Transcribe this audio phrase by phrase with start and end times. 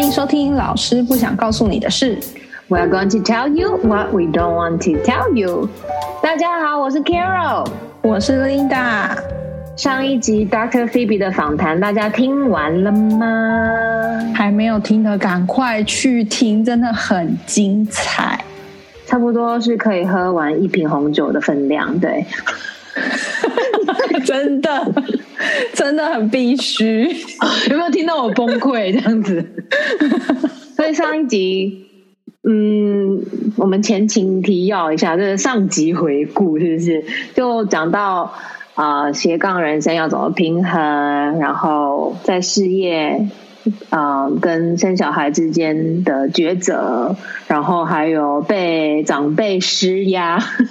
[0.00, 2.18] 欢迎收听老师不想告诉你的事。
[2.70, 5.68] We're going to tell you what we don't want to tell you。
[6.22, 7.68] 大家好，我是 Carol。
[8.00, 9.10] 我是 Linda。
[9.76, 10.88] 上一集 Dr.
[10.88, 14.32] Phoebe 的访谈，大家听完了吗？
[14.34, 18.42] 还没有听的，赶快去听，真的很精彩。
[19.04, 22.24] 差不多是可以喝完一瓶红酒的分量，对。
[24.24, 24.92] 真的，
[25.74, 27.04] 真的很必须。
[27.70, 29.44] 有没有听到我崩溃这样子？
[30.76, 31.86] 所以上一集，
[32.42, 33.22] 嗯，
[33.56, 37.04] 我们前情提要一下，就是上集回顾，是不是？
[37.34, 38.32] 就讲到
[38.74, 40.80] 啊、呃斜杠人生要怎么平衡，
[41.38, 43.28] 然后在事业。
[43.90, 47.14] 啊，跟生小孩之间的抉择，
[47.46, 50.66] 然后还有被长辈施压，是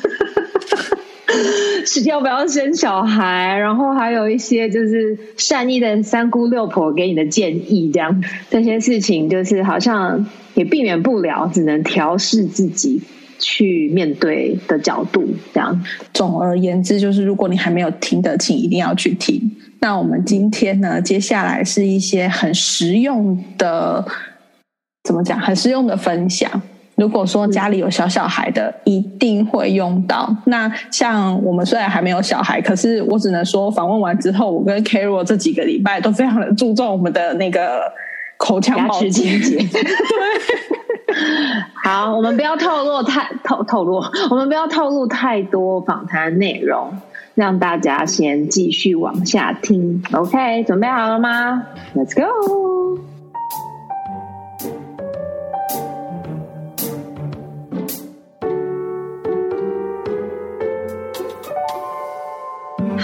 [2.05, 13.01] 要不要生小孩，然后还有一些就是善意的三姑六婆给你的建议，这样这些事情就是好像也避免不了，只能调试自己
[13.37, 15.83] 去面对的角度，这样。
[16.13, 19.39] 总而言之，就是如果你还没有听的，请一定要去听。
[19.81, 24.05] 那我们今天呢，接下来是一些很实用的，
[25.03, 25.39] 怎么讲？
[25.39, 26.61] 很实用的分享。
[26.99, 30.35] 如果说家里有小小孩的，一定会用到。
[30.45, 37.89] 那像我们虽然还没有小孩，可是我只能说，访问完之后，我跟 Carol 这几个礼拜都非常的注重我们的那个
[38.35, 39.65] 口腔保健清洁。
[41.83, 46.91] 好，我们不要透露太透透露，我们不要透露太多访谈内容，
[47.33, 50.03] 让大家先继续往下听。
[50.11, 51.63] OK，准备好了吗
[51.95, 53.08] ？Let's go。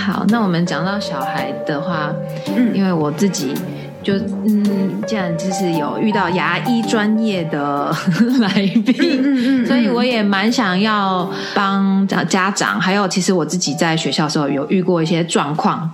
[0.06, 2.14] 好，那我们讲到小孩的话，
[2.56, 3.56] 嗯，因为我自己
[4.04, 4.14] 就
[4.46, 7.92] 嗯，既然就是有遇到牙医专业的
[8.40, 8.50] 来
[8.86, 15.92] 宾，嗯嗯，所以我也蛮想要帮家长，还有其实我自己在学校的时候有遇过一些状况。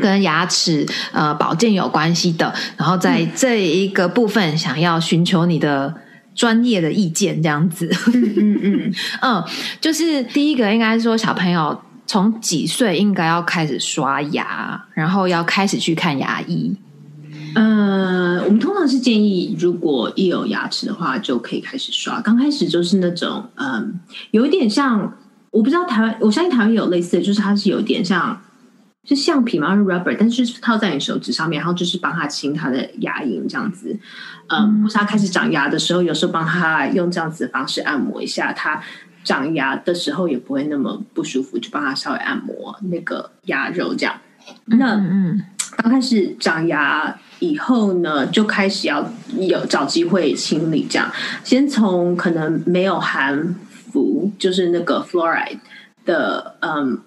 [0.00, 5.94] 跟牙齿呃保健有关系的，然后在这一个部分想要寻求你的
[6.34, 7.88] 专业的意见，这样子。
[8.12, 9.44] 嗯嗯， 嗯，
[9.80, 16.76] 就是第一个应该说小朋友从几岁应该要开始刷牙，然后要开始去看牙医。
[17.54, 22.20] 呃，我们通常是建议，如果一有牙齿的话，就可以开始刷。
[22.20, 23.98] 刚开始就是那种，嗯，
[24.30, 25.12] 有一点像，
[25.50, 28.38] 我不知道台湾，我相信台湾也有类似的，就是它是有点像，
[29.04, 33.98] 是橡皮嘛，是 rubber，但是套在你手指上面，然后就是帮他清他的牙龈这样子。
[34.48, 38.80] 嗯，或是他开始长牙的时候，有时候帮他用这样子的方式按摩一下，他
[39.26, 44.14] 长牙的时候也不会那么不舒服，就帮他稍微按摩那个牙肉这样。
[44.66, 45.42] 那嗯
[45.76, 49.04] 刚开始长牙以后呢，就开始要
[49.36, 51.10] 有找机会清理，这样
[51.42, 53.54] 先从可能没有含
[53.92, 55.58] 氟，就是那个 fluoride
[56.04, 56.98] 的嗯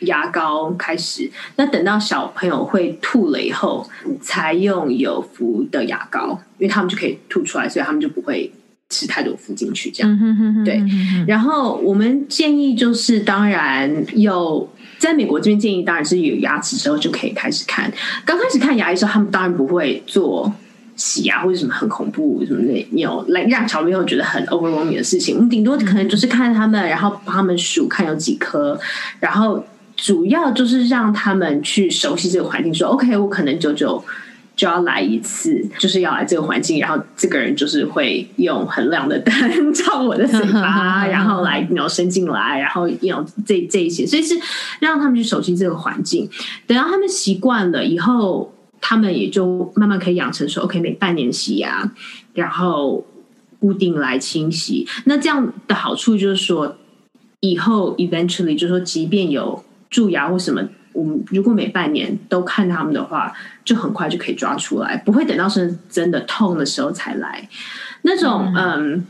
[0.00, 1.28] 牙膏开始。
[1.56, 3.86] 那等到小朋友会吐了以后，
[4.22, 8.52] 才用有氟的牙膏，因为他们就可以吐出来，所以他们就不会
[8.94, 10.12] 吃太多氟进去，这样。
[10.12, 10.80] 嗯哼哼哼对
[11.26, 14.68] 然后我们建议就是，当然有
[14.98, 17.92] 在美国这边建议，当然是有牙齿之后就可以开始看。
[18.24, 20.52] 刚开始看牙医的时候，他们当然不会做
[20.94, 25.34] 洗牙或者什么很恐怖什么的，有来让小朋友觉得很 overwhelming 的事情。
[25.34, 28.78] 我们顶多可能就是看他们，然后帮他们数看有几颗，
[29.18, 29.64] 然后
[29.96, 34.02] 主要就是让他们去熟悉这个环境，说 OK，我可能久久。
[34.56, 44.38] 就要来一次，就是要来这个环境，然后这个人就是会用很亮的灯照我的嘴巴， 然后来然后伸进来，然后要这这一些，所以是
[44.78, 46.30] 让他们去熟悉这个环境。
[46.68, 51.90] 等到他们习惯了以后，他们也就慢慢可以养成说，OK，每半年洗牙，
[52.34, 53.04] 然后
[53.58, 54.86] 固定来清洗。
[55.06, 56.76] 那这样的好处就是说，
[57.40, 60.62] 以后 eventually 就是说，即便有蛀牙或什么。
[60.94, 63.32] 我们如果每半年都看他们的话，
[63.64, 67.46] 就很快就可以抓出来，不会等到是真的痛的时候才来。
[68.02, 69.04] 那种嗯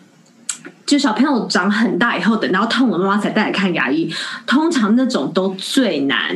[0.86, 4.10] 就小朋友长很大以后，等到痛了，妈妈才带来看牙医。
[4.46, 6.34] 通常那种都最难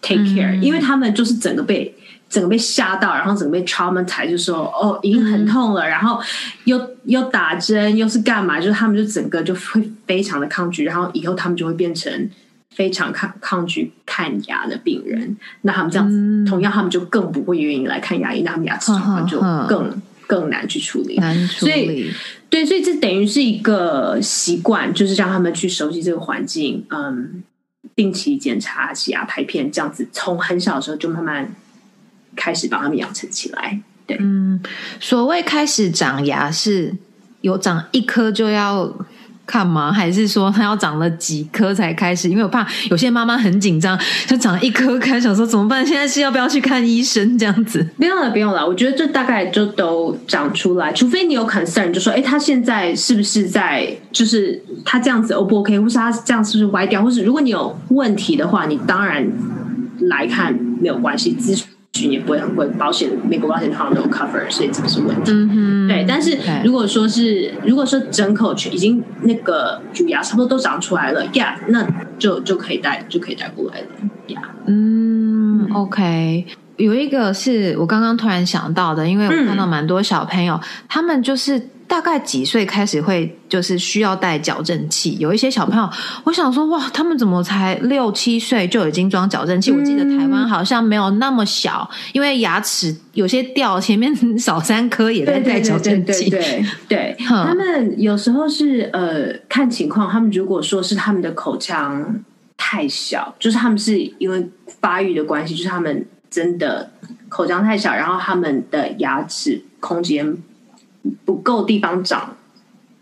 [0.00, 1.94] take care，、因为他们就是整个被
[2.28, 6.20] 整个被吓到，然后整个被 traumatized，就说哦已经很痛了，然后
[6.64, 12.30] 又又打针又是干嘛，就是他们就整个就会非常的抗拒，然后以后他们就会变成。
[12.74, 21.16] 非常抗抗拒看牙的病人，那他们这样子，同样他们就更不会愿意来看牙医，那他们牙齿状况就更更难去处理。
[21.16, 22.12] 难处所以理。
[22.48, 27.42] 对，所以这等于是一个习惯，就是让他们去熟悉这个环境，嗯，
[27.94, 31.54] 定期检查、洗牙、拍片，这样子从很小的时候就慢慢
[32.36, 33.80] 开始帮他们养成起来。
[34.06, 34.62] 对，嗯，
[35.00, 36.94] 所谓开始长牙是
[37.40, 38.94] 有长一颗就要
[39.52, 39.92] 看吗？
[39.92, 42.26] 还是说它要长了几颗才开始？
[42.26, 45.86] 因为我怕有些妈妈很紧张，就长一颗开始想说怎么办？
[45.86, 47.86] 现在是要不要去看医生这样子？
[47.98, 48.66] 不用了，不用了。
[48.66, 59.30] 我觉得这大概就都长出来，除非你有 concern，就说，哎，他现在是不是在，就是他这样子 O 不 OK，或是他这样是不是歪掉，或是如果你有问题的话，你当然
[60.08, 61.66] 来看没有关系，咨询
[62.00, 65.30] 也不会很贵，保险美国保险通常都有 cover，所以这不是问题。
[65.32, 71.86] 嗯哼，对，但是如果说是如果说整口全已经那个乳牙差不多都长出来了呀，那
[72.18, 73.86] 就就可以带就可以带过来了
[74.28, 74.40] 呀。
[74.66, 76.46] 嗯，OK。
[76.78, 80.58] 有一个是我刚刚突然想到的，因为我看到蛮多小朋友，
[80.88, 81.60] 他们就是
[81.92, 85.14] 大概几岁开始会就是需要带矫正器。
[85.18, 85.86] 有一些小朋友，
[86.24, 89.70] 我想说哇，他们怎么才六七岁就已经装矫正器？
[89.70, 96.30] 我记得台湾好像没有那么小，因为牙齿有些掉，前面少三颗也在带矫正器。
[96.30, 102.24] 对对，他们有时候是呃看情况，他们如果说是他们的口腔
[102.56, 104.48] 太小，就是他们是因为
[104.80, 106.06] 发育的关系，就是他们。
[106.32, 106.90] 真的
[107.28, 110.34] 口腔太小，然后他们的牙齿空间
[111.24, 112.36] 不够地方长，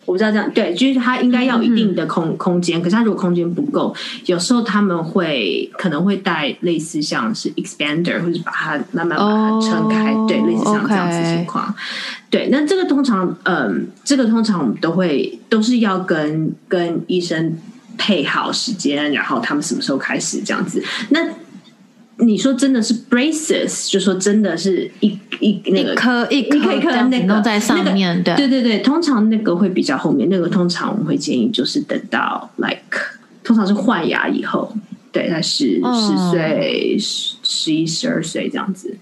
[0.07, 3.95] 我不知道这样对，就是他应该要一定的空空间，可是他如果空间不够，
[4.27, 11.75] 有时候他们会可能会带类似像是 expander，或者把它慢慢把它撑开，对，类似像这样子情况。
[12.31, 17.59] 对，那这个通常，嗯，这个通常我们都会都是要跟跟医生
[17.99, 21.21] 配好时间，然后他们什么时候开始这样子，那。
[22.23, 33.01] 你说真的是 braces，就说真的是一一那个颗一颗一颗那个都在上面，对对对对，通常那个会比较后面，那个通常我们会建议就是等到 like
[33.43, 34.71] 通常是换牙以后，
[35.11, 38.95] 对，他是十岁、十十一、十二岁这样子，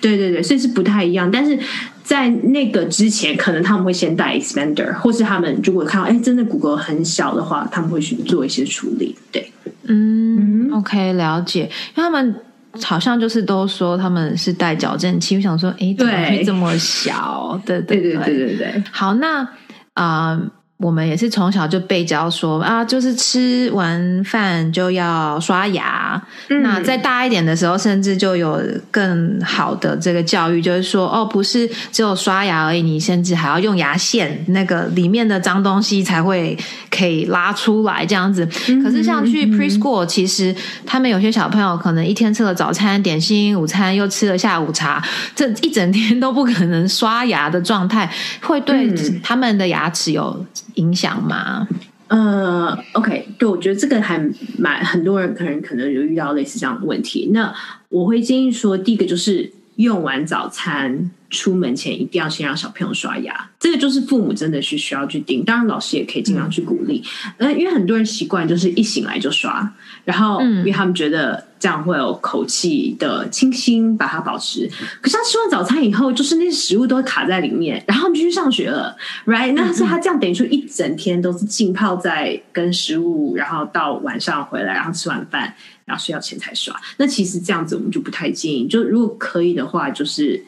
[0.00, 1.30] 对对对，所以是不太一样。
[1.30, 1.58] 但是
[2.04, 9.16] 在那个之前，可能他们会先戴 expander，或是他们如果看到哎真的骨骼很小的话，他们会去做一些处理。
[9.32, 9.50] 对，
[9.84, 11.62] 嗯，OK，了解，
[11.96, 12.34] 因为他们。
[12.82, 17.60] 好像就是都说他们是带矫正器，我想说，哎，怎么会这么小？
[17.66, 18.84] 对对对对对对。
[18.90, 19.48] 好，那
[19.94, 20.40] 啊。
[20.80, 26.20] 我们也是从小就被教说啊，就是吃完饭就要刷牙。
[26.62, 28.58] 那再大一点的时候，甚至就有
[28.90, 36.56] 更好的这个教育，就是说哦，不是只有刷牙而已，你甚至还要用牙线，那个里面的脏东西才会
[36.90, 38.46] 可以拉出来这样子。
[38.82, 40.54] 可是像去 preschool，其实
[40.86, 45.02] 他们有些小朋友可能一天吃了早餐、点心、午餐，又吃了下午茶，
[45.36, 48.10] 这一整天都不可能刷牙的状态，
[48.40, 48.90] 会对
[49.22, 50.46] 他们的牙齿有。
[50.74, 51.66] 影响吗？
[52.08, 54.18] 呃，OK，对，我觉得这个还
[54.58, 57.30] 蛮很多人可能可能有遇到类似这样的问题。
[57.32, 57.54] 那
[57.88, 61.10] 我会建议说，第一个就是用完早餐。
[61.30, 65.44] 出门前一定要先让小朋友刷牙，这个就是父母真的是需要去盯。
[65.44, 67.00] 当然，老师也可以尽量去鼓励。
[67.36, 69.72] 呃，因为很多人习惯就是一醒来就刷，
[70.04, 74.68] 然后因为他们觉得这样会有口气的清新，把它保持。
[75.00, 78.96] 可是他吃完早餐以后，就是那些食物都会卡在里面，然后就去上学了
[79.26, 79.52] ，right？
[79.52, 85.54] 那是他这样等于说一整天都是浸泡在跟食物，然后到晚上回来，然后吃完饭，
[85.90, 86.74] 然后睡觉前才刷。
[86.96, 88.66] 那其实这样子我们就不太建议。
[88.66, 90.42] 就如果可以的话，就是。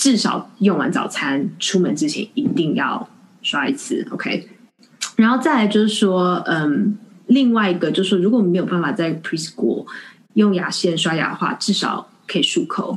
[0.00, 3.10] 至少用完早餐出门之前一定要
[3.42, 4.48] 刷一次，OK。
[5.16, 6.96] 然后再来就是说，嗯，
[7.26, 9.84] 另外一个就是说，如果我们没有办法在 preschool
[10.34, 12.96] 用牙线刷牙的话，至少可以漱口。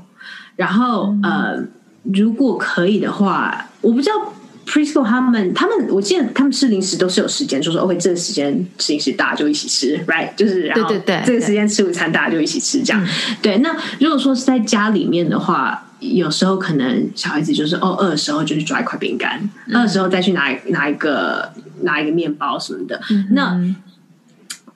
[0.56, 1.66] 然后，呃，
[2.04, 4.31] 如果可以的话，我不知道
[4.66, 10.34] preschool 他们他们，我记得他们吃零食都是有时间，就是 OK，这个时间吃零食大家就一起吃，right？
[10.36, 13.08] 就是然后对对对，这个时间吃午餐大家就一起吃，这样。
[13.42, 15.88] 对，那如果说是在家里面的话。
[16.02, 21.48] 有时候可能小孩子就是哦饿的时候就去抓一块饼干，饿的时候再去拿拿一个
[21.82, 23.00] 拿一个面包什么的。
[23.30, 23.56] 那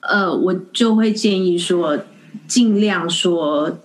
[0.02, 1.98] 呃，我就会建议说，
[2.46, 3.76] 尽量说，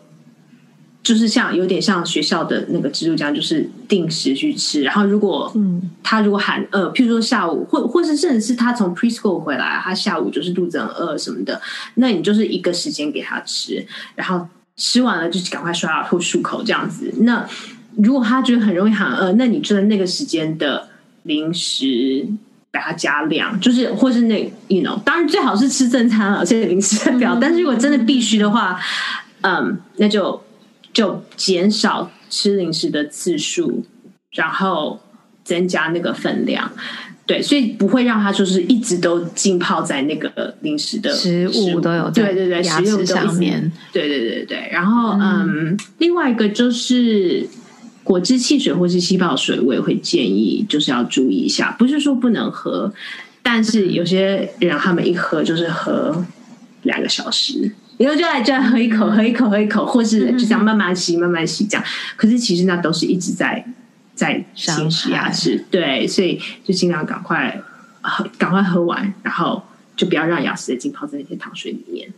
[1.04, 4.82] 就是像有点像学校的那个制度这样，就是定时去吃。
[4.84, 11.62] 然后如果嗯他如果喊饿，譬如说下午或或是甚至是他从 preschool 回来，他下午就是肚子很饿什么的，
[11.96, 14.48] 那你就是一个时间给他吃，然后。
[14.78, 17.14] 吃完了就赶快刷牙或漱口这样子。
[17.20, 17.46] 那
[17.98, 20.88] 如果他觉得很容易喊饿，那你就在那个时间的
[21.24, 22.26] 零食
[22.72, 27.38] 把它加量，就是或是那，you know，当然最好是吃正餐了，这些零食表。
[27.40, 28.80] 但是如果真的必须的话，
[29.42, 30.42] 嗯，那就
[30.94, 33.86] 就减少吃零食的次数，
[34.32, 35.00] 然后
[35.44, 36.72] 增加那个分量。
[37.26, 44.70] 对，所以不会让他就是一直都浸泡在那个零食的食物都有对对对食物上面，对对对对。
[44.70, 47.48] 然后嗯，另外一个就是
[48.04, 52.92] 果汁、汽水或是气泡水，我也会建议就是要注意一下，不是说不能喝，
[53.42, 56.26] 但是有些人他们一喝就是喝
[56.82, 57.72] 两个小时。
[58.02, 61.86] 然后就来这样喝一口，喝一口，喝一口，或是就这样慢慢吸，慢慢吸这样。
[62.16, 63.64] 可是其实那都是一直在
[64.16, 67.62] 在侵蚀牙齿，对，所以就尽量赶快
[68.02, 69.62] 喝，赶快喝完，然后
[69.96, 72.12] 就不要让牙齿再浸泡在那些糖水里面。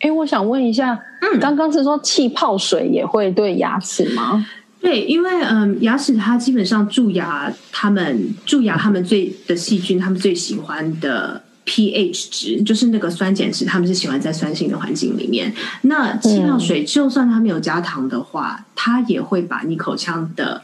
[0.00, 4.46] 哎，我想问一下，嗯，刚刚是说气泡水也会对牙齿吗？
[4.80, 11.42] 对，因为嗯，牙齿它基本上蛀牙，他们蛀牙他们最的细菌，他们最喜欢的。
[11.68, 15.52] pH 值就是那个酸碱值，他们是喜欢在酸性的环境里面。
[15.82, 20.62] 那气泡水就算它没有加糖的话，它也会把你口腔的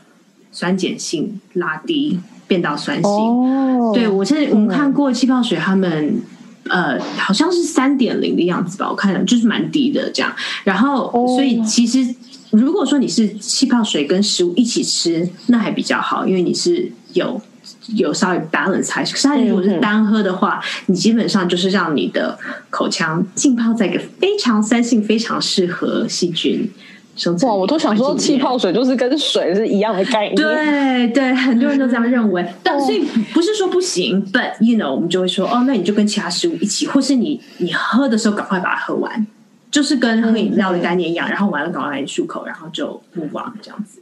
[0.50, 2.18] 酸碱性拉低，
[2.48, 3.10] 变到酸性。
[3.10, 6.22] 哦对我现在我们看过气泡水，他们
[6.70, 10.34] 呃好像是三点零的样子吧，我看了就是蛮低的这样。
[10.64, 12.14] 然后所以其实
[12.50, 17.40] 如果说你是气泡水跟食物一起吃，那还比较好，因为你是有。
[17.88, 22.38] 有稍微 balance 还是，可是它如果是单喝的话，你基本上就是让你的
[22.70, 26.70] 口腔浸泡在一个非常酸性、非常适合细菌
[27.16, 30.34] 生我都想说气泡水就是跟水是一样的概念。
[30.34, 32.44] 对对，很多人都这样认为。
[32.62, 39.26] 但所以不是说不行，but you know，我们就会说哦，那你就跟其他食物一起，或是你你喝的时候赶快把它喝完，
[39.70, 44.00] 就是跟喝饮料的概念一样，然后完了赶快漱口，然后就不忘这样子。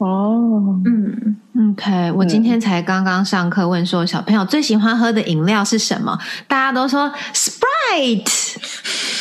[0.00, 0.08] 对。
[0.08, 1.36] 哦，嗯
[1.72, 8.56] ，OK，我今天才刚刚上课问说小朋友最喜欢喝的饮料是什么，大家都说 Sprite，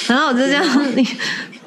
[0.07, 0.63] 然后我就这样，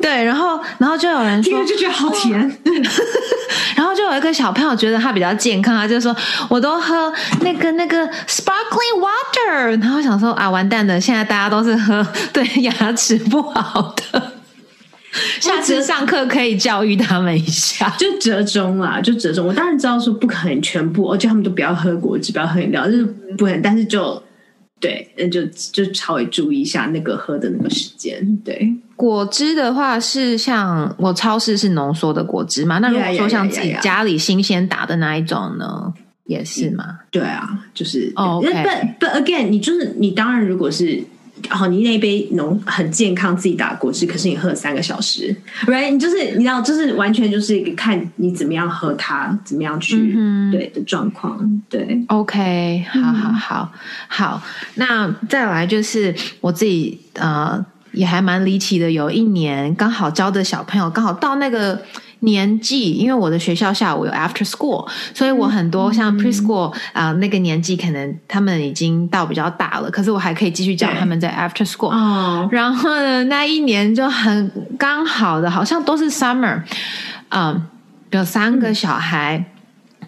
[0.01, 2.41] 对，然后然后就有人说就觉得好甜，
[3.77, 6.17] 然后就有一个小朋友觉得他比较健康，他就说
[6.49, 14.32] 我都喝那个那个 Sparkling Water，然后想说啊完蛋了，现在大家都是喝 对牙齿不好的。
[15.41, 19.47] 下次上课可以教育他们一下， 就折中啦，就折中。
[19.47, 23.05] 我当然知道说不可能全部，而且他们都不要喝果汁，不要喝饮料，就是
[23.37, 23.61] 不能。
[23.61, 24.23] 但是就
[24.81, 28.37] 对，那就就稍微注意一下那个喝的那个时间。
[28.45, 32.79] 对，果汁的话是像我超市是浓缩的果汁嘛？
[32.79, 35.93] 那如果说像自己家里新鲜打的那一种呢，
[36.25, 37.01] 也是吗？
[37.11, 38.43] 对啊，就是哦。
[38.43, 41.05] But but again，你就是你，当然如果是。
[41.53, 45.91] 然后你那杯浓很健康自己打果汁，可是你喝了三个小时，right？
[45.91, 50.15] 你就是你知道，就是完全就是一个看你怎么样喝它，怎么样去
[50.51, 51.63] 对的状况。
[51.69, 53.73] 对，OK，好好好
[54.09, 54.43] 好。
[54.77, 61.83] 那再来就是我自己呃，也还蛮离奇的，有一年刚好教的小朋友刚好到那个。
[62.23, 71.91] 年纪，因为我的学校下午有 after school，所以我很多像 preschool 啊那个年纪，可能他们已经到比较大了，可是我还可以继续教他们在 after school。
[71.91, 76.63] 哦，然后呢，那一年就很刚好的，好像都是 summer，
[77.31, 77.63] 嗯，
[78.11, 79.45] 有三个小孩。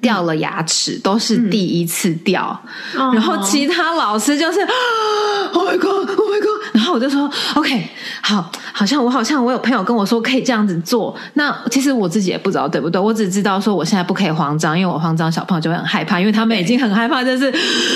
[0.04, 2.62] 掉了牙齿都是第一次掉，
[2.94, 4.61] 然后其他老师就是
[5.54, 6.75] Oh my God, Oh my God！
[6.75, 7.88] 然后我就说 OK，
[8.20, 17.50] 好，好像我好像我有朋友跟我说可以这样子做，那其实我自己也不知道对不对，我只知道说我现在不可以慌张，因为我慌张小朋友就会很害怕，因为他们已经很害怕，就是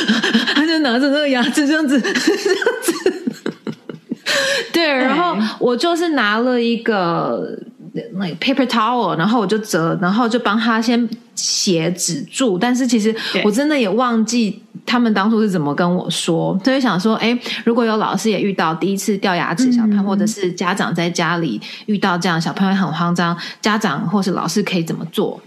[0.57, 2.17] 他就拿着那个牙齿这样子这样
[2.83, 3.12] 子，
[4.73, 7.59] 对，然后我就是拿了一个。
[8.14, 12.59] 那个 paper towel，然后我就折，然后就帮他先写止住。
[12.59, 13.14] 但是其实
[13.45, 25.40] 我真的也忘记他们当初是怎么跟我说，所以想说，哎，如果有老师也遇到第一次掉牙齿小朋友，或者是家长在家里遇到这样小朋友很慌张，家长或是老师可以怎么做？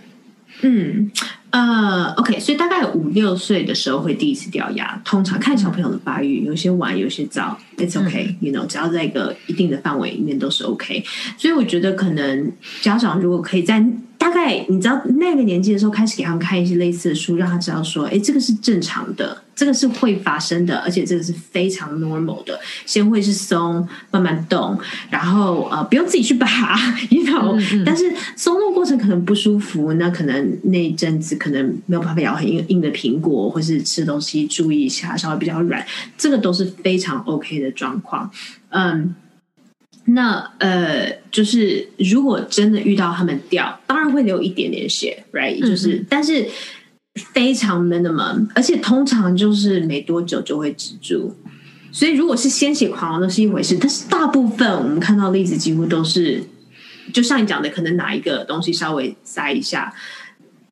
[0.62, 1.12] 嗯。
[1.50, 11.04] 呃，OK，所以大概五六岁的时候会第一次掉牙，通常看小朋友的发育，有些晚，有些早，It's OK，You know，只要在一个一定的范围里面都是 OK。
[11.38, 13.86] 所以我觉得可能家长如果可以在。
[14.22, 22.60] 大概你知道那个年纪的时候，开始给他们看一些类似的书，让他知道说，哎，这个是正常的，这个是会发生的，而且这个是非常 normal 的。
[22.86, 24.78] 先会是松，慢慢动，
[25.10, 26.48] 然后呃，不用自己去拔，
[27.10, 35.84] 你知道，但是松动过程可能不舒服，那可能那一阵子可能没有办法咬很硬硬的苹果，或是吃东西注意一下，稍微比较软，
[36.16, 38.30] 这个都是非常 OK 的状况，
[38.70, 39.16] 嗯。
[40.06, 45.60] 那呃，就是如果真的遇到他们掉，当然会流一点点血，right？
[45.60, 46.48] 就是，但是
[47.34, 51.36] 非常 minimum，而且通常就是没多久就会止住。
[51.92, 56.44] 所以如果是鲜血狂那是一回事，但是大部分我们看到例子几乎都是，
[57.14, 59.94] 就像你讲的，可能哪一个东西稍微塞一下，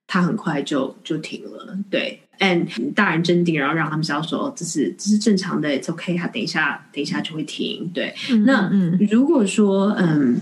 [0.07, 2.21] 它很快就就停了，对。
[2.39, 7.89] And 大人镇定，然后让他们知道说这是这是正常的，it's OK，他等一下等一下就会停。
[7.93, 8.13] 对，
[8.45, 8.71] 那
[9.09, 10.39] 如果说嗯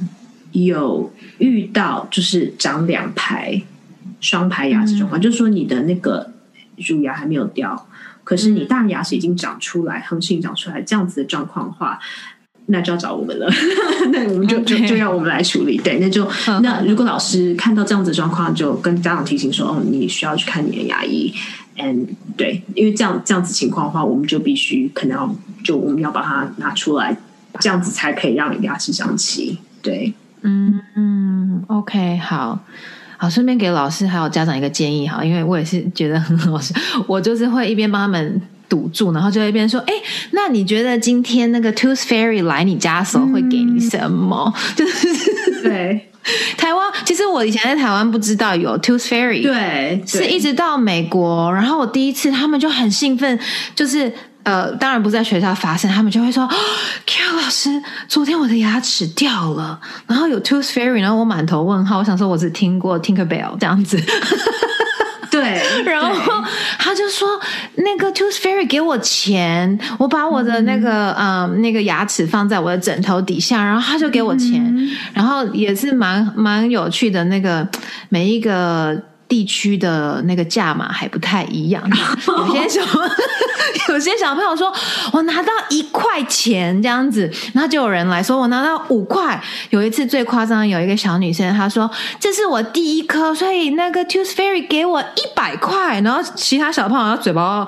[0.51, 3.61] 有遇到就是长两排
[4.21, 6.31] 双排牙齿状况，就是说你的那个
[6.77, 7.87] 乳牙还没有掉，
[8.23, 11.99] 可是你大牙齿已经长出来，恒性长出来这样子的状况的话。
[12.69, 13.49] 那就要找我们了，
[14.11, 15.77] 那我们就就就要我们来处理。
[15.77, 16.29] 对，那就
[16.61, 21.33] 那如果老师看到这样子状况，就跟家长提醒说：“哦，你需要去看你的牙医。”
[21.77, 22.05] And
[22.35, 27.15] 对，因为这样这样子情况的话，我们就必须可能要就我们要把它拿出来，
[27.59, 29.57] 这样子才可以让牙齿长齐。
[29.81, 32.59] 对，嗯嗯，OK，好
[33.17, 36.75] 好，顺便给老师还有家长一个建议哈，因为我也是觉得很好笑，
[37.07, 38.41] 我就是会一边帮他们。
[38.69, 39.93] 堵住，然后就一边说：“哎，
[40.31, 45.07] 那你觉得今天那个 Tooth Fairy 来你家的时候会给你什么？” 就是
[45.63, 46.09] 对
[46.57, 53.39] 台湾，其实我以前在台湾不知道有 Tooth Fairy，对，是一直到美国，然后我第一次他们就很兴奋，
[53.75, 54.11] 就是
[54.43, 56.47] 呃，当然不在学校发生，他们就会说：
[57.05, 64.01] “Q 老师，昨天我的牙齿掉了，然后有 Tooth Fairy，然后我满头问号，我想说我只听过 Tinker Bell 这样子。”
[65.39, 66.43] 对，然后
[66.79, 67.39] 他就说
[67.75, 77.67] 那个 Tooth Fairy 给我钱，我把我的那个嗯那个牙齿放在我的枕头底下，然后他就给我钱，然后也是蛮蛮有趣的那个
[78.09, 79.01] 每一个。
[79.27, 81.83] 地区的那个价码还不太一样，
[82.27, 82.81] 有些小
[83.89, 84.73] 有些小朋友说
[85.11, 89.41] 我拿到一块钱这样子，然后就有人来说我拿到五块。
[89.69, 97.65] 有一次最夸张，有一个小女生她说这是我第一颗，所以那个 Tooth Fairy 给我一百块，然后其他小朋友嘴巴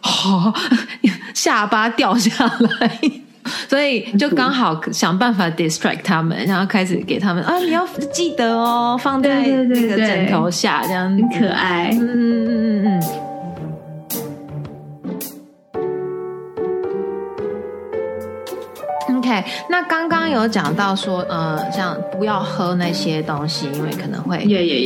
[0.00, 0.52] 好
[1.34, 3.00] 下巴掉下来。
[3.68, 11.90] 所以就刚好想办法 distract 他们，然后开始给他们啊，你要记得哦，放在那个枕头下，这样很可爱。
[11.92, 13.00] 嗯嗯嗯嗯
[19.08, 19.18] 嗯。
[19.18, 24.38] OK，那刚刚有讲到说，呃，像不要喝那些东西，因为可能会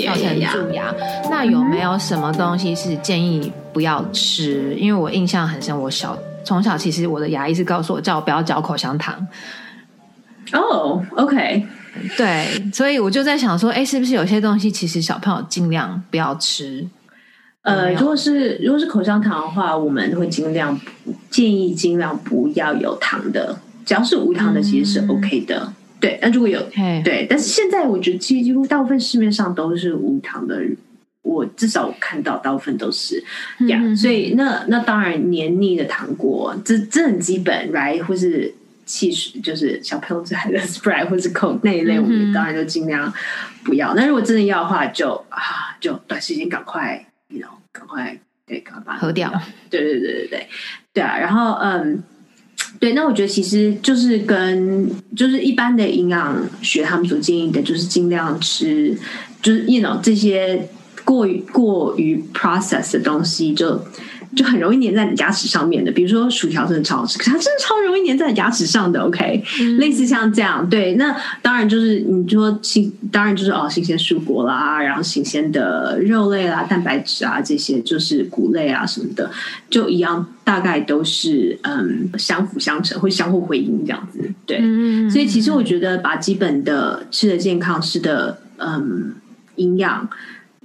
[0.04, 0.94] 造成蛀牙。
[1.30, 4.74] 那有没有什么东西是建议不要吃？
[4.76, 6.16] 因为我印象很深，我小。
[6.46, 9.26] 从小其实我的牙医是告诉我叫我不要嚼口香糖。
[10.52, 11.66] 哦，OK，
[12.16, 16.86] 对，所以我就在想说，哎，是不是有些东西其实小朋友尽量不要吃？
[17.62, 20.80] 呃，如果是如果是口香糖的话，我们会尽量
[21.28, 25.72] 建议尽量不要有糖的，只要是无糖的其实是 OK 的。
[25.98, 30.62] 对，那如果有对，但是现在我觉得其实几乎大部分市面上都是无糖的。
[31.26, 33.22] 我至少看到大部分都是
[33.66, 37.98] 呀，所以那那当然黏腻的糖果，这这很基本，right？
[37.98, 43.12] 或是汽水，就是小朋友最爱的 Sprite 或是 Coke 那一类，我们当然就尽量
[43.64, 43.92] 不要。
[43.94, 49.28] 那如果真的要的话，就啊，就短时间赶快，你知道，赶快对，赶快把它喝掉。
[49.68, 50.48] 对对对对对
[50.94, 51.18] 对啊！
[51.18, 52.04] 然后嗯，
[52.78, 58.96] 对，那我觉得其实就是跟就是一般的营养学他们所建议的，就是尽量吃，
[59.42, 60.68] 就是 you know 这些。
[61.06, 63.80] 过于过于 process 的东西，就
[64.34, 65.92] 就很容易粘在你牙齿上面的。
[65.92, 69.00] 比如说薯条真的超好吃，可是它真的超容易粘在牙齿上的。
[69.00, 69.42] OK，
[69.78, 79.30] 类似像这样，对，那当然就是你说新，当然就是哦，新鲜蔬果啦，然后新鲜的肉类啦、蛋白质啊这些，就是谷类啊什么的，
[79.70, 84.28] 就一样，大概都是嗯相辅相成，会相互回应这样子。
[84.44, 84.58] 对，
[85.08, 89.14] 所以其实我觉得把基本的吃的健康、吃的嗯
[89.54, 90.10] 营养。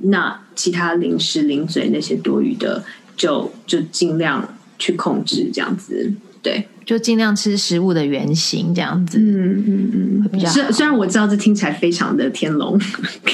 [0.04, 2.84] 那其他零食、零嘴那些多余的，
[3.16, 6.12] 就就尽量去控制，这样子，
[6.42, 10.50] 对，就尽量吃食物的原型，这样子，嗯嗯嗯，比较。
[10.50, 12.80] 虽虽然我知道这听起来非常的天 龙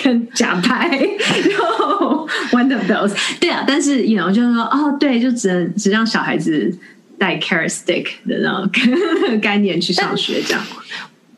[0.04, 6.78] 跟假拍，然后 one of those，对啊，但是 you know 就是说，哦，对，就只能只让小孩子
[7.18, 8.70] 带 carrot stick 的那种
[9.42, 10.62] 概念去上学，这样。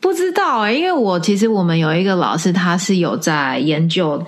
[0.00, 4.24] 不知道哎，因为我其实我们有一个老师，他是有在研究。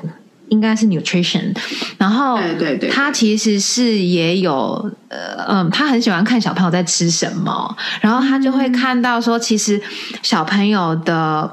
[0.48, 1.54] 应该是 nutrition，
[1.98, 9.80] 然后对对对，他其实是也有呃嗯，他很喜欢看小朋友在吃什么，然后他就会看到说，其实
[10.22, 11.52] 小朋友的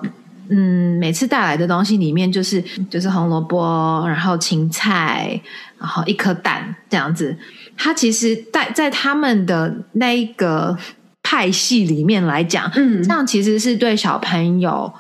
[0.49, 5.39] 嗯每次带来的东西里面就是就是红萝卜，然后芹菜，
[5.80, 7.38] 然后一颗蛋这样子，
[7.78, 10.78] 他其实在在他们的那一个
[11.23, 14.93] 派系里面来讲，嗯，这样其实是对小朋友。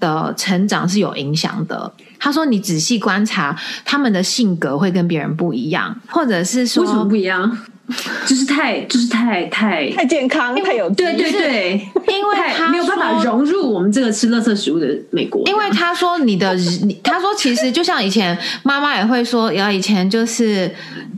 [0.00, 1.92] 的成长是有影响的。
[2.20, 7.58] 他说：“你仔细观察，他们的性格会跟别人不一样，或者是说为什么不一样？
[8.26, 15.42] 就是太，就是太太太健康，太有对对对，因为他没有办法融入我们这个吃垃圾食物的美国。
[15.46, 16.56] 因为他说你的，
[17.02, 20.70] 他说其实就像以前妈妈也会说，然后以前就是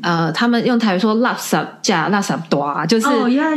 [0.02, 3.06] 呃，他们用台语说“垃圾加垃圾多”，就是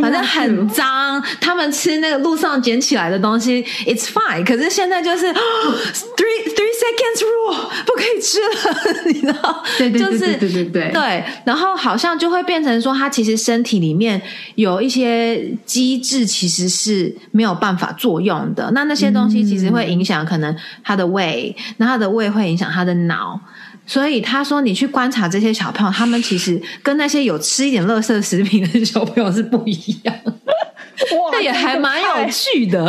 [0.02, 1.24] 反正很脏。
[1.40, 4.46] 他们吃那个路上捡起来的东西，it's fine。
[4.46, 9.64] 可是现在就是 three three seconds rule，不可以吃了， 你知道？
[9.78, 11.24] 对对对对对对对。
[11.46, 14.22] 然后好像就会变成说，他其实身体里面
[14.56, 18.72] 有一些机制其实是没有办法作用的。
[18.74, 23.40] 那那些东西其实会影响可能他的胃，那他的胃会影响他的脑。
[23.88, 30.16] 所以他说，你去观察这些小朋友，他们其实跟那些有吃一点垃圾食品的小朋友是不一样。
[31.32, 32.84] 这也还蛮有趣的。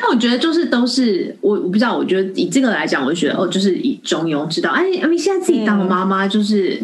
[0.00, 4.70] 那我觉得就是都是我我不知道，我觉得以这个来讲，我就觉得哦，就是以中庸之道。
[4.70, 6.82] 哎，因为现在自己当妈妈就是。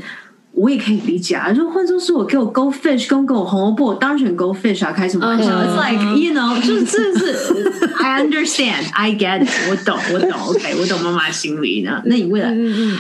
[0.55, 12.03] 我也可以理解啊，就换作是我给我 Go Fish，跟给我红萝卜，当然选 Go Fish 啊，开什么玩笑？It's like you know，就是真的是 I understand，I get，it，我懂，我懂， OK，我懂妈妈心理呢。
[12.05, 12.49] 那你为了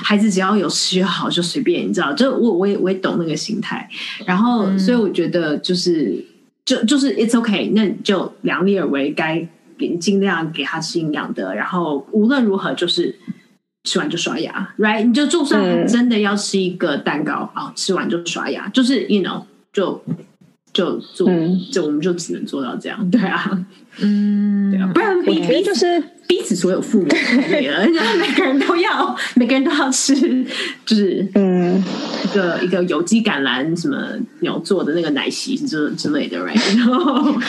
[0.02, 2.12] 孩子只要有吃就好，就随便，你知道？
[2.14, 3.86] 就我我也我也懂那个心态。
[4.24, 6.24] 然后，所以我觉得就是
[6.64, 11.54] 就就是 It's OK，那你就量力而为，该给尽量给他吃营养的。
[11.54, 13.14] 然后无论如何就是。
[13.84, 15.04] 吃完就刷牙，right？
[15.04, 19.42] 你就就算真的要吃一个蛋糕啊，吃完就刷牙，就是 you know，
[19.72, 20.00] 就
[20.72, 21.28] 就做，
[21.72, 23.50] 就我们就只能做到这样， 对啊，
[24.00, 27.08] 嗯，对啊，不然我觉得就是逼死所有父母
[27.50, 27.72] 每个
[28.44, 30.14] 人都要，每个人都要吃，
[30.86, 31.82] 就是嗯，
[32.24, 36.78] 一个一个有机橄榄什么鸟做的那个奶昔之之类的，right？
[36.78, 37.34] 然后。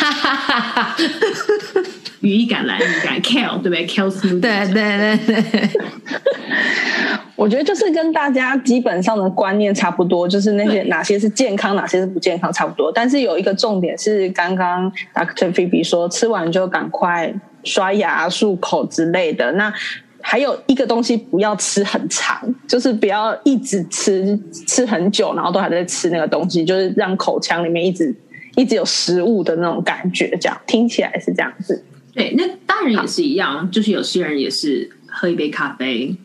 [2.24, 5.70] 羽衣甘蓝，甘 kale 对不对？kale smoothie，对对对对。
[7.36, 12.90] 我觉得就是跟大家基本上的观念差不多，就是那些 哪些是健康，哪些是不健康，差不多。
[12.90, 17.34] 但是有一个重点是，刚刚 Doctor Phoebe 说，吃完就赶快
[17.66, 19.52] 刷牙、漱口之类的。
[19.54, 19.74] 那
[20.22, 28.16] 还有一个东西，不要吃很长，就是不要一直吃吃很久，然后都还在吃那个东西，就是让口腔里面一直
[28.56, 30.30] 一直有食物的那种感觉。
[30.40, 31.84] 这样听起来是这样子。
[32.13, 36.15] 对，那大人也是一样，就是有些人也是喝一杯咖啡，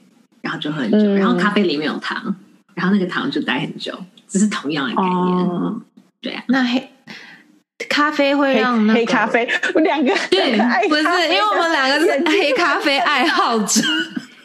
[0.42, 2.36] 然后就喝很久，然后咖啡里面有糖，
[2.74, 3.98] 然后那个糖就待很久，
[4.28, 5.48] 只是同样的概念。
[6.20, 6.90] 对啊，那黑
[7.88, 13.80] 咖啡会让黑咖啡，我两个对，不是因为我们两个是黑咖啡爱好者。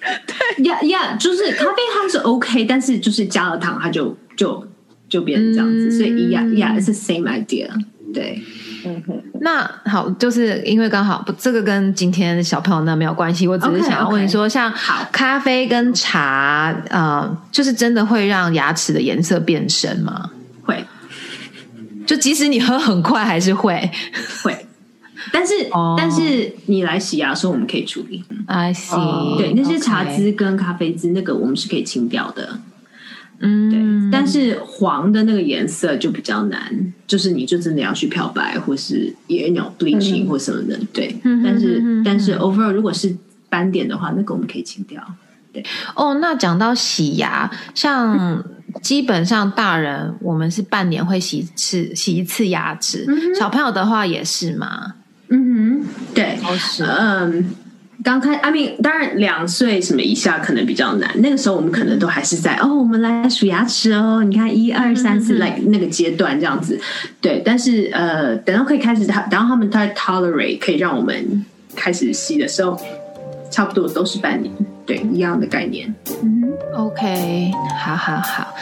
[0.28, 4.68] 对呀呀，就是咖啡它是 OK，但是就是加了糖，它就就
[5.08, 7.70] 就变成这样子，所以呀呀，it's the same idea。
[8.14, 8.42] 对。
[8.86, 13.46] 嗯哼，那好，就是因为刚好不，这个跟今天小朋友那没有关系。
[13.46, 14.74] 我只是想要问说，像
[15.12, 20.30] 咖啡跟茶，呃，就是真的会让牙齿的颜色变深吗？
[20.64, 20.86] 会，
[22.08, 23.92] 就即使你喝很快，还是会
[24.42, 24.66] 会。
[25.34, 25.54] 但是，
[25.98, 28.24] 但是你来洗牙的时候，我们可以处理。
[28.46, 32.60] I see，对，那些茶汁跟咖啡汁，那个我们是可以清掉的。
[33.40, 33.80] 嗯，对，
[34.12, 41.16] 但是黄的那个颜色就比较难，就是你就真的要去漂白，或是也有 bleaching 或什么的，对。
[41.44, 43.16] 但是但是 overall 如果是
[43.50, 45.04] 斑点的话，那个我们可以清掉。
[45.52, 45.64] 对。
[45.96, 48.44] 哦，那讲到洗牙，像
[48.82, 53.06] 基本上大人我们是半年会洗一次洗一次牙齿，
[53.38, 54.94] 小朋友的话也是嘛？
[55.30, 56.40] 嗯哼，对，
[56.80, 57.46] 嗯。
[58.04, 61.10] 刚开，I mean，当然两岁什么以下可能比较难。
[61.22, 66.78] 那个时候我们可能都还是在哦，我们来数牙齿哦，你看一二三四，like 那个阶段这样子。
[67.22, 72.78] 对，但是呃，等到可以开始他，等到他们在 tolerate 可以让我们开始吸的时候，
[73.50, 74.54] 差不多都是半年，
[74.86, 75.94] 对，一样的概念。
[76.22, 76.44] 嗯
[76.76, 78.54] ，OK，好好好。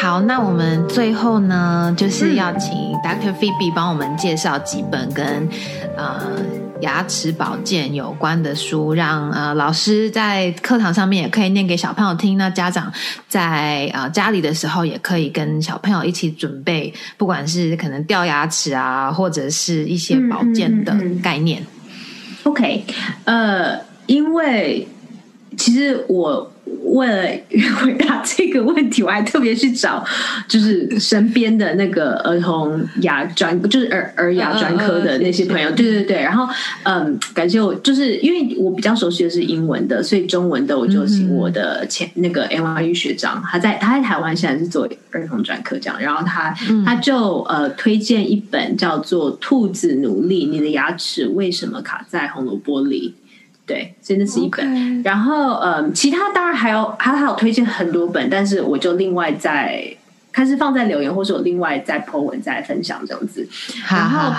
[0.00, 3.34] 好，那我们最后呢，就是要请 Dr.
[3.34, 5.48] Phoebe 帮我们介绍几本跟
[5.96, 6.22] 呃
[6.82, 12.38] 牙齿保健有关的书，让呃老师在课堂上面也可以念给小朋友听。
[12.38, 12.92] 那家长
[13.26, 21.60] 在呃家里的时候，也可以跟小朋友一起准备，不管是可能掉牙齿啊，或者是一些保健的概念。
[22.44, 22.84] OK，
[23.24, 24.86] 呃，因为
[25.68, 26.52] 其实我。
[26.84, 30.04] 为了回答这个问题，我还特别去找，
[30.46, 35.70] 就是身边的那个儿童牙专，就是儿儿牙专科的那些朋友。
[35.70, 36.46] 对对对，然后
[36.82, 46.54] 嗯，感谢我，就是因为我比较熟悉的是英文的，所以中文的我就请我的前那个 NYU 学长，他在他在台湾现在是做儿童专科这样，然后他
[46.84, 53.14] 他就呃推荐一本叫做《兔子努力：你的牙齿为什么卡在红萝卜里》。
[53.68, 55.02] 对，所以那是一本。
[55.02, 59.84] 然后，嗯，其他当然还有，他还有推荐很多本，但是我就另外再
[60.32, 63.46] 开始放在留言，或者我另外再 po 文再分享这样子。
[63.90, 64.32] 然后，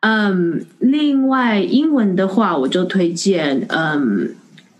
[0.00, 4.34] 嗯，另外英文的话，我就推荐嗯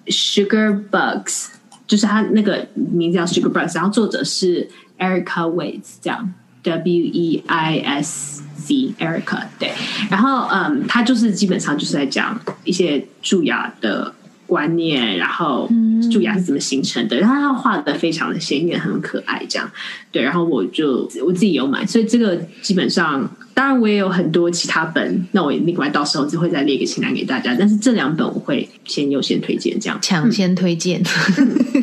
[0.06, 1.48] ，Sugar Bugs，
[1.86, 6.32] 就是他那个名字叫 Sugar Bugs，然后作者是 Erica Waits 这样
[6.68, 9.72] W E I S C Erica 对，
[10.10, 14.14] 然后嗯，他就是基本上就是在讲一些蛀牙的。
[14.48, 15.68] 观念，然后
[16.10, 17.18] 蛀牙是怎么形成的？
[17.18, 19.70] 然后他画的非常的鲜艳，很可爱，这样
[20.10, 20.22] 对。
[20.22, 27.54] 然后我就我自己有买，所以这个基本上，当然我也有很多其他本，那我另外到时候就会再列一个清单给大家。
[27.58, 31.02] 但是这两本我会先优先推荐，这样抢先推荐。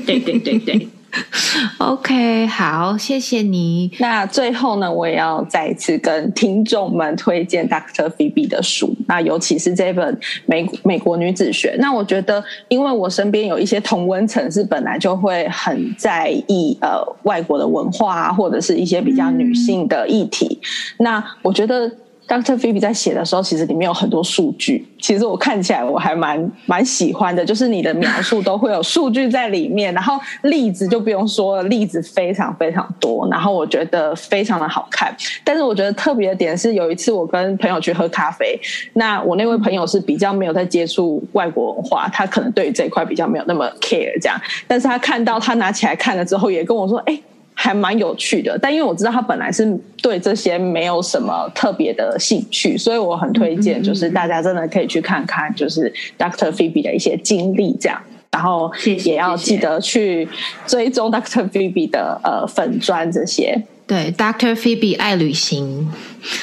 [0.07, 0.87] 对对对对。
[1.79, 3.91] OK，好，谢谢你。
[3.99, 8.09] 那最后呢，我也要再一次跟听众们推荐 Dr.
[8.11, 10.13] Phoebe 的书，那尤其是这本
[10.45, 11.75] 《美美国女子学》。
[11.79, 20.59] 那我觉得，因为我身边有一些同温层是本来就会很在意呃外国的文化，或者是一些比较女性的议题，
[20.97, 21.91] 那我觉得。
[22.27, 22.57] Dr.
[22.57, 24.87] Phoebe 在写的时候，其实里面有很多数据。
[24.99, 33.27] 其实我看起来我还蛮蛮喜欢的，就是你的描述都会有数据在里面，然后例子就不用说了，例子非常非常多。
[33.29, 35.15] 然后我觉得非常的好看。
[35.43, 38.59] 但是我觉得特别的点是，有一次我跟朋友去喝咖啡，
[38.93, 44.41] 那我那位朋友是比较没有在接触外国文化，他可能对这一块比较没有那么 care 这样。
[44.67, 47.21] 但是他看到他拿起来看了之后，也跟我说：“哎。”
[47.57, 49.65] 还蛮有趣的，但因为我知道他本来是
[50.01, 57.99] 对这些没有什么特别的兴趣，所以我很推荐，就是大家真的可以去看看，就是 Doctor Phoebe 的一些经历这样，
[58.31, 58.69] 然后
[59.03, 60.27] 也要记得去
[60.67, 63.63] 追踪 Doctor Phoebe 的呃粉砖这些。
[63.87, 65.87] 对，Doctor Phoebe 爱旅行，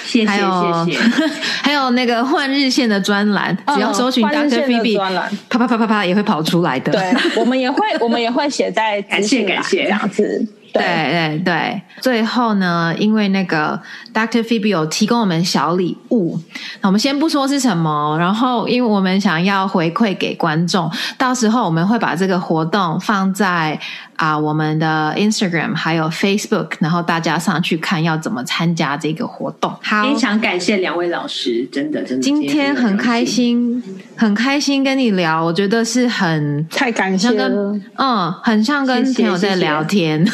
[0.04, 0.98] 谢谢谢谢，
[1.60, 6.92] 还有那个换日线的专栏，只要搜寻 Doctor Phoebe 专栏，啪啪啪啪啪也会跑出来的。
[6.92, 9.82] 对，我们也会我们也会写在感谢感谢。
[9.84, 10.46] 这样子。
[10.72, 13.80] 对对对，最后呢，因为那个
[14.14, 14.42] Dr.
[14.42, 16.38] Phoebe 有提供我们小礼物，
[16.80, 23.78] 那我们先不说是什么，然后因为我们想要回馈给观众，到时候我们会把这个活动放在
[24.22, 29.68] 啊我们的 Instagram 还有 Facebook，然后大家上去看要怎么参加这个活动。
[29.82, 33.82] 好，非常感谢两位老师，真的真的，今天很开心，
[34.14, 40.24] 很开心跟你聊，我觉得是很太感谢了，嗯，很像跟朋友在聊天。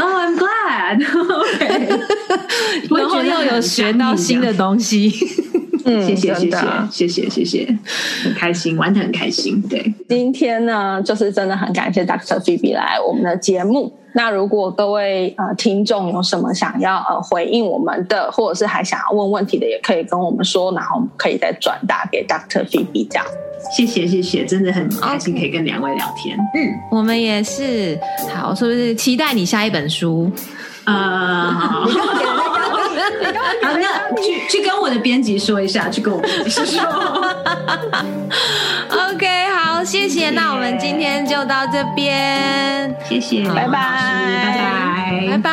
[0.00, 1.04] Oh, I'm glad.
[2.88, 5.12] 然后又有学到新的东西。
[5.90, 6.58] 嗯，谢谢，谢谢，
[6.90, 7.78] 谢谢，谢谢，
[8.22, 9.60] 很开心，玩的很开心。
[9.68, 12.40] 对，今天呢，就是真的很感谢 Dr.
[12.40, 13.92] Phoebe 来我们的节目。
[14.12, 22.64] 那如果各位呃听众有什么想要呃回应我们的，或者是还想要问问题的，也可以跟我们说，然后我们可以再转达给 Dr.
[22.66, 23.26] Phoebe 这样。
[23.76, 26.36] 谢谢谢谢，真的很开心可以跟两位聊天。
[26.54, 27.98] 嗯，我们也是。
[28.34, 30.30] 好，是不是期待你下一本书？
[30.84, 31.84] 啊，
[33.62, 36.82] 好，那去去跟我的编辑说一下，去跟我编辑说。
[39.12, 40.30] OK，好，谢谢。
[40.30, 45.50] 那我们今天就到这边，谢谢，拜拜，拜拜，拜拜。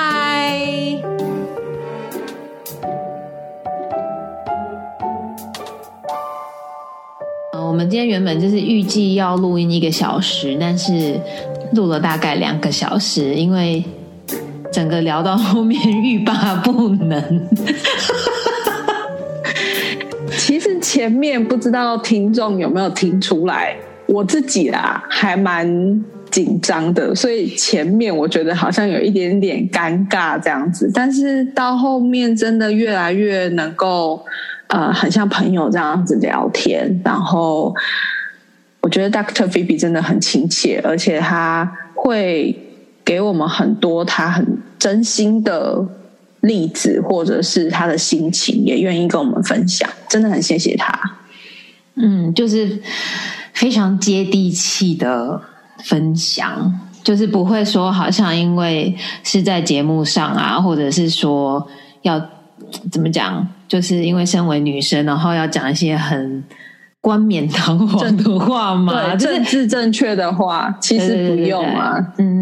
[7.60, 11.20] 我们今天原本就是预计要录音一个小时，但是
[11.74, 13.84] 录了大概两个小时，因为
[14.78, 17.48] 整个聊到后面欲罢不能。
[20.38, 25.68] 其实前面不知道听众有没有听出来，我自己啦还蛮
[26.30, 34.24] 紧张的，所以前面我觉得好像有一点点尴尬这样子，但是到后面真的越来越能够。
[34.68, 37.74] 呃，很像朋友这样子聊天，然后
[38.82, 39.50] 我觉得 Dr.
[39.50, 42.54] Phoebe 真的很亲切，而且他会
[43.08, 44.46] 给我们很多他很
[44.78, 45.82] 真心的
[46.42, 51.00] 例子，或者是他的心情，也愿意跟我们分享，真的很谢谢他。
[51.96, 52.82] 嗯，就是
[53.54, 55.42] 非常接地气的
[55.86, 58.94] 分享，就是不会说好像因为
[59.24, 61.66] 是在节目上啊，或者是说
[62.02, 62.20] 要
[62.92, 63.48] 怎么讲。
[63.68, 66.42] 就是因为身为女生，然后要讲一些很
[67.02, 71.98] 冠冕堂皇的话嘛，政治正确的话，其实不用啊。
[72.18, 72.37] 嗯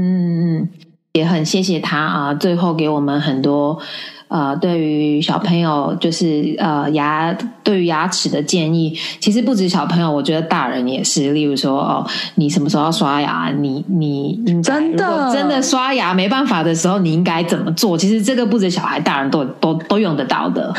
[1.15, 3.79] 也很谢谢他啊，最后给我们很多。
[4.27, 7.31] 呃，对于小朋友，就是呃牙
[7.63, 11.31] 对于牙齿的建议，其实不止小朋友，我觉得大人也是。
[11.31, 13.49] 例如说，哦，你什么时候要刷牙？
[13.57, 17.97] 你你真的真的刷牙没办法的时候，你应该怎么做？
[17.97, 20.73] 其实这个不止小孩，大人都都都用得到的。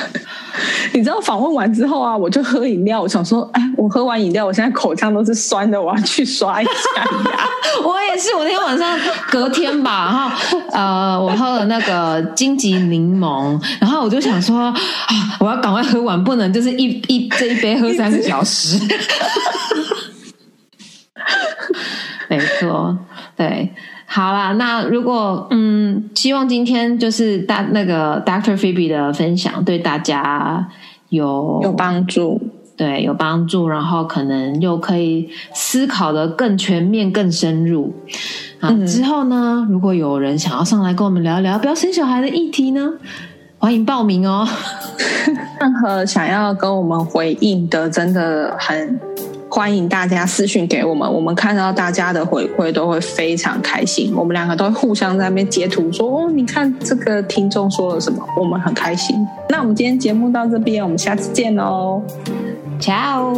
[0.93, 6.71] 你知道访问完之后啊，我就喝饮料，我想说，哎，我喝完饮料，我现在口腔都是酸的，我要去刷一下
[7.31, 7.49] 牙。
[7.85, 8.99] 我也是，我那天晚上
[9.31, 13.61] 隔天吧，然后呃，我喝了那个荆棘柠檬。
[13.81, 14.75] 然后我就想说啊，
[15.41, 18.79] 我要赶快喝完，不能就是一一这一杯喝三个小时。
[22.29, 22.97] 没错，
[23.37, 23.71] 对，
[24.07, 30.67] 好啦，那如果嗯，希望今天就是大那个 Doctor Phoebe 的分享对大家
[31.11, 32.41] 有有帮助，
[32.77, 37.95] 对，有帮助，然后可能又可以思考的更全面、更深入。
[38.61, 42.91] 啊，之后呢，如果有人想要上来跟我们聊一聊不要生小孩的议题呢，
[43.59, 44.49] 欢迎报名哦。
[45.61, 48.99] 任何想要跟我们回应的，真的很
[49.57, 54.15] 欢迎大家私讯给我们，我们看到大家的回馈都会非常开心。
[54.15, 59.17] 我们两个都会互相在那边截图说：“哦，你看这个听众说了什么，我们很开心。”
[59.49, 62.03] 那我们今天节目到这边，我们下次见喽
[62.79, 63.33] ，ciao。